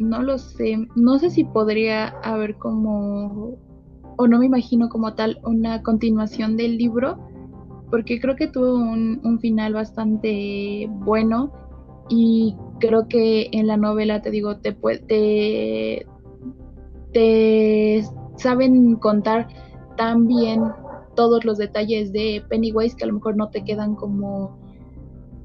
[0.01, 3.57] no lo sé, no sé si podría haber como,
[4.17, 7.30] o no me imagino como tal, una continuación del libro
[7.91, 11.53] porque creo que tuvo un, final bastante bueno
[12.09, 14.73] y creo que en la novela, te digo, te,
[15.07, 16.07] te,
[17.13, 18.05] te
[18.37, 19.49] saben contar
[19.97, 20.63] tan bien
[21.15, 24.59] todos los detalles de Pennywise que a lo mejor no te quedan como,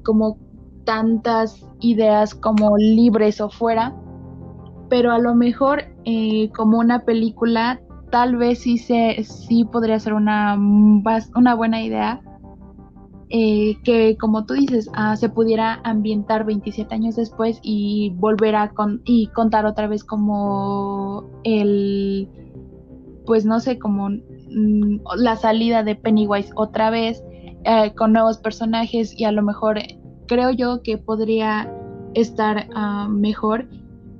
[0.04, 0.38] como
[0.84, 3.94] tantas ideas como libres o fuera,
[4.88, 7.80] pero a lo mejor eh, como una película
[8.10, 12.22] tal vez sí, se, sí podría ser una, una buena idea
[13.28, 18.72] eh, que como tú dices, ah, se pudiera ambientar 27 años después y volver a
[19.04, 22.28] y contar otra vez como el,
[23.24, 27.24] pues no sé, como mm, la salida de Pennywise otra vez
[27.64, 29.80] eh, con nuevos personajes y a lo mejor
[30.28, 31.72] creo yo que podría
[32.14, 33.68] estar ah, mejor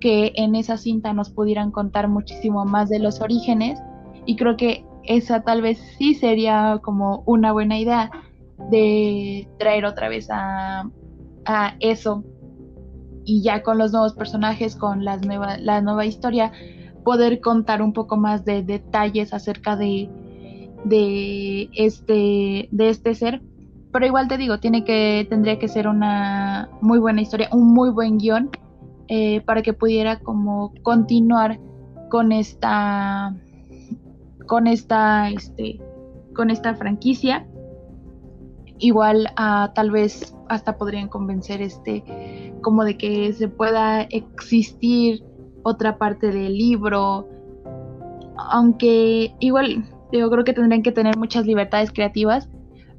[0.00, 3.78] que en esa cinta nos pudieran contar muchísimo más de los orígenes.
[4.24, 8.10] Y creo que esa tal vez sí sería como una buena idea
[8.70, 10.90] de traer otra vez a,
[11.78, 12.24] eso
[13.24, 16.50] y ya con los nuevos personajes, con las nueva, la nueva historia,
[17.04, 20.10] poder contar un poco más de detalles acerca de,
[20.84, 23.42] de, este, de este ser.
[23.92, 27.90] Pero igual te digo, tiene que, tendría que ser una muy buena historia, un muy
[27.90, 28.50] buen guion,
[29.08, 31.60] eh, para que pudiera como continuar
[32.10, 33.36] con esta,
[34.46, 35.80] con esta, este,
[36.34, 37.46] con esta franquicia
[38.78, 45.24] igual uh, tal vez hasta podrían convencer este como de que se pueda existir
[45.62, 47.28] otra parte del libro.
[48.36, 52.48] Aunque igual yo creo que tendrían que tener muchas libertades creativas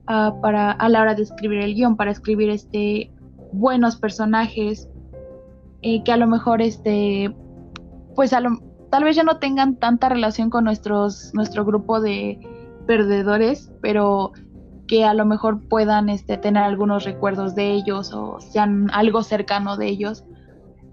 [0.10, 3.12] uh, para a la hora de escribir el guion para escribir este
[3.54, 4.90] buenos personajes
[5.82, 7.34] eh, que a lo mejor este
[8.16, 8.60] pues a lo,
[8.90, 12.40] tal vez ya no tengan tanta relación con nuestros nuestro grupo de
[12.88, 14.34] perdedores pero
[14.88, 19.78] que a lo mejor puedan este, tener algunos recuerdos de ellos o sean algo cercano
[19.78, 20.24] de ellos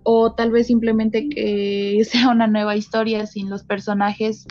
[0.04, 4.46] o tal vez simplemente que sea una nueva historia sin los personajes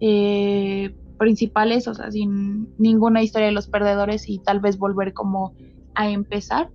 [0.00, 5.54] eh, principales, o sea, sin ninguna historia de los perdedores y tal vez volver como
[5.94, 6.70] a empezar.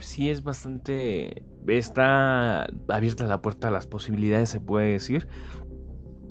[0.00, 5.26] Sí, es bastante, está abierta la puerta a las posibilidades, se puede decir.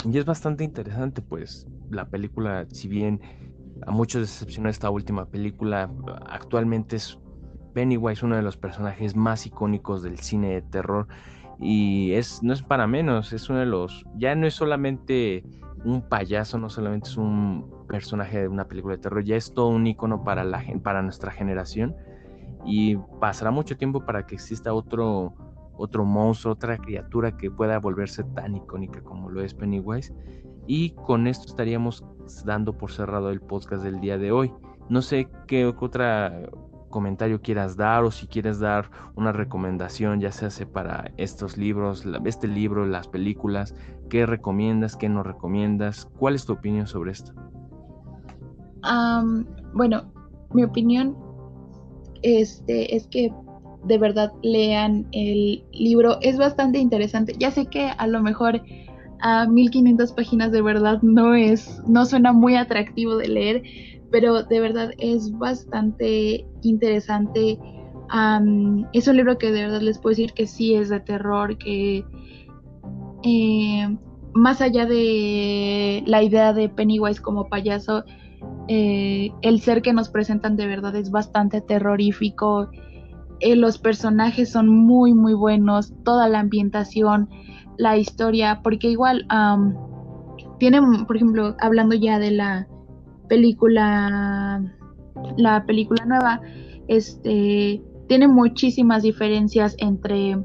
[0.06, 3.22] Y es bastante interesante, pues, la película, si bien
[3.86, 5.92] a muchos decepcionó esta última película,
[6.28, 7.20] actualmente es
[7.74, 11.08] Pennywise uno de los personajes más icónicos del cine de terror
[11.60, 15.44] y es no es para menos, es uno de los ya no es solamente
[15.86, 19.68] un payaso, no solamente es un personaje de una película de terror, ya es todo
[19.68, 21.96] un icono para la para nuestra generación
[22.66, 25.34] y pasará mucho tiempo para que exista otro
[25.82, 30.14] otro monstruo, otra criatura que pueda volverse tan icónica como lo es Pennywise.
[30.68, 32.06] Y con esto estaríamos
[32.46, 34.54] dando por cerrado el podcast del día de hoy.
[34.90, 36.44] No sé qué otra
[36.92, 42.48] comentario quieras dar o si quieres dar una recomendación, ya sea para estos libros, este
[42.48, 43.74] libro, las películas,
[44.10, 47.34] qué recomiendas, qué no recomiendas, cuál es tu opinión sobre esto.
[49.74, 50.14] bueno,
[50.54, 51.18] mi opinión
[52.22, 53.34] este, es que
[53.84, 57.34] de verdad lean el libro, es bastante interesante.
[57.40, 58.62] Ya sé que a lo mejor
[59.22, 63.64] a 1500 páginas de verdad no es, no suena muy atractivo de leer,
[64.12, 67.58] pero de verdad es bastante interesante.
[68.94, 72.04] es un libro que de verdad les puedo decir que sí es de terror, que
[73.24, 73.98] eh,
[74.34, 78.04] más allá de la idea de Pennywise como payaso,
[78.68, 82.70] eh, el ser que nos presentan de verdad es bastante terrorífico.
[83.42, 87.28] Eh, los personajes son muy, muy buenos, toda la ambientación,
[87.78, 89.26] la historia, porque igual
[90.60, 92.68] tienen, por ejemplo, hablando ya de la
[93.28, 94.62] película,
[95.38, 96.40] la película nueva,
[96.88, 100.38] este, tiene muchísimas diferencias entre,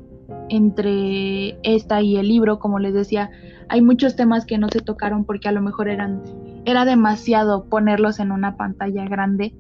[0.49, 3.31] entre esta y el libro, como les decía,
[3.69, 6.23] hay muchos temas que no se tocaron porque a lo mejor eran,
[6.65, 9.55] era demasiado ponerlos en una pantalla grande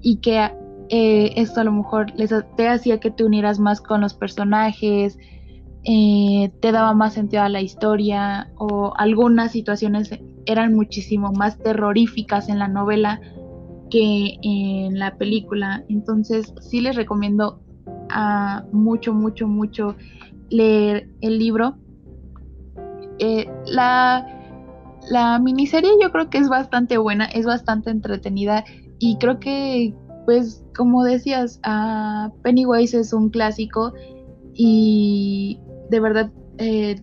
[0.00, 0.50] y que
[0.88, 5.18] eh, esto a lo mejor les, te hacía que te unieras más con los personajes,
[5.84, 10.10] eh, te daba más sentido a la historia o algunas situaciones
[10.46, 13.20] eran muchísimo más terroríficas en la novela
[13.90, 15.84] que en la película.
[15.88, 17.60] Entonces sí les recomiendo
[18.10, 19.96] a mucho, mucho, mucho
[20.50, 21.76] leer el libro.
[23.18, 24.26] Eh, la,
[25.10, 28.64] la miniserie yo creo que es bastante buena, es bastante entretenida
[28.98, 29.94] y creo que,
[30.24, 31.60] pues, como decías,
[32.42, 33.92] Pennywise es un clásico
[34.54, 35.60] y
[35.90, 37.00] de verdad, eh,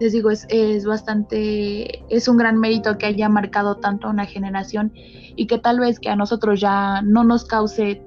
[0.00, 4.26] les digo, es, es, bastante, es un gran mérito que haya marcado tanto a una
[4.26, 8.02] generación y que tal vez que a nosotros ya no nos cause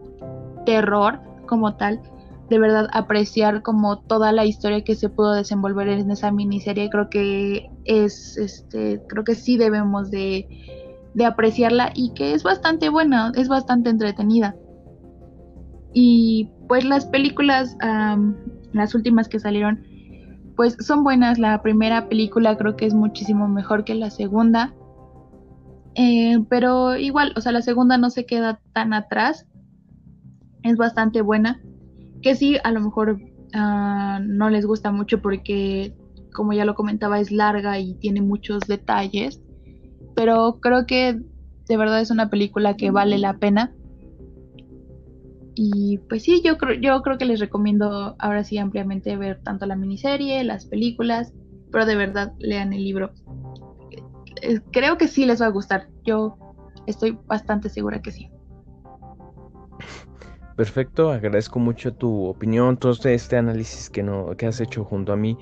[0.65, 2.01] terror como tal,
[2.49, 7.09] de verdad apreciar como toda la historia que se pudo desenvolver en esa miniserie, creo
[7.09, 10.47] que es, este, creo que sí debemos de,
[11.17, 14.55] de apreciarla y que es bastante buena, es bastante entretenida.
[15.91, 17.75] Y pues las películas,
[18.71, 19.83] las últimas que salieron,
[20.55, 21.39] pues son buenas.
[21.39, 24.75] La primera película creo que es muchísimo mejor que la segunda.
[25.95, 29.47] Eh, pero igual, o sea, la segunda no se queda tan atrás.
[30.61, 31.59] Es bastante buena.
[32.21, 33.19] Que sí, a lo mejor
[33.55, 35.95] ah, no les gusta mucho porque,
[36.31, 39.41] como ya lo comentaba, es larga y tiene muchos detalles.
[40.17, 41.21] Pero creo que
[41.67, 43.71] de verdad es una película que vale la pena.
[45.53, 49.67] Y pues sí, yo creo, yo creo que les recomiendo ahora sí ampliamente ver tanto
[49.67, 51.33] la miniserie, las películas,
[51.71, 53.13] pero de verdad lean el libro.
[54.41, 55.87] Eh, creo que sí les va a gustar.
[56.03, 56.39] Yo
[56.87, 58.31] estoy bastante segura que sí.
[60.55, 65.15] Perfecto, agradezco mucho tu opinión, todo este análisis que, no, que has hecho junto a
[65.15, 65.37] mí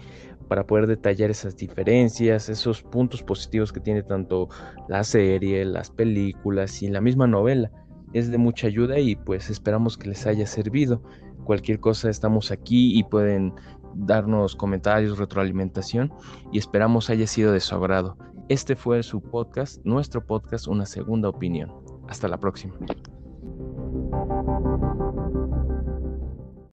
[0.48, 4.50] para poder detallar esas diferencias, esos puntos positivos que tiene tanto
[4.88, 7.72] la serie, las películas y la misma novela
[8.14, 11.02] es de mucha ayuda y pues esperamos que les haya servido.
[11.44, 13.54] Cualquier cosa estamos aquí y pueden
[13.94, 16.14] darnos comentarios, retroalimentación
[16.52, 18.18] y esperamos haya sido de su agrado.
[18.48, 21.72] Este fue su podcast, nuestro podcast, una segunda opinión.
[22.08, 22.76] Hasta la próxima.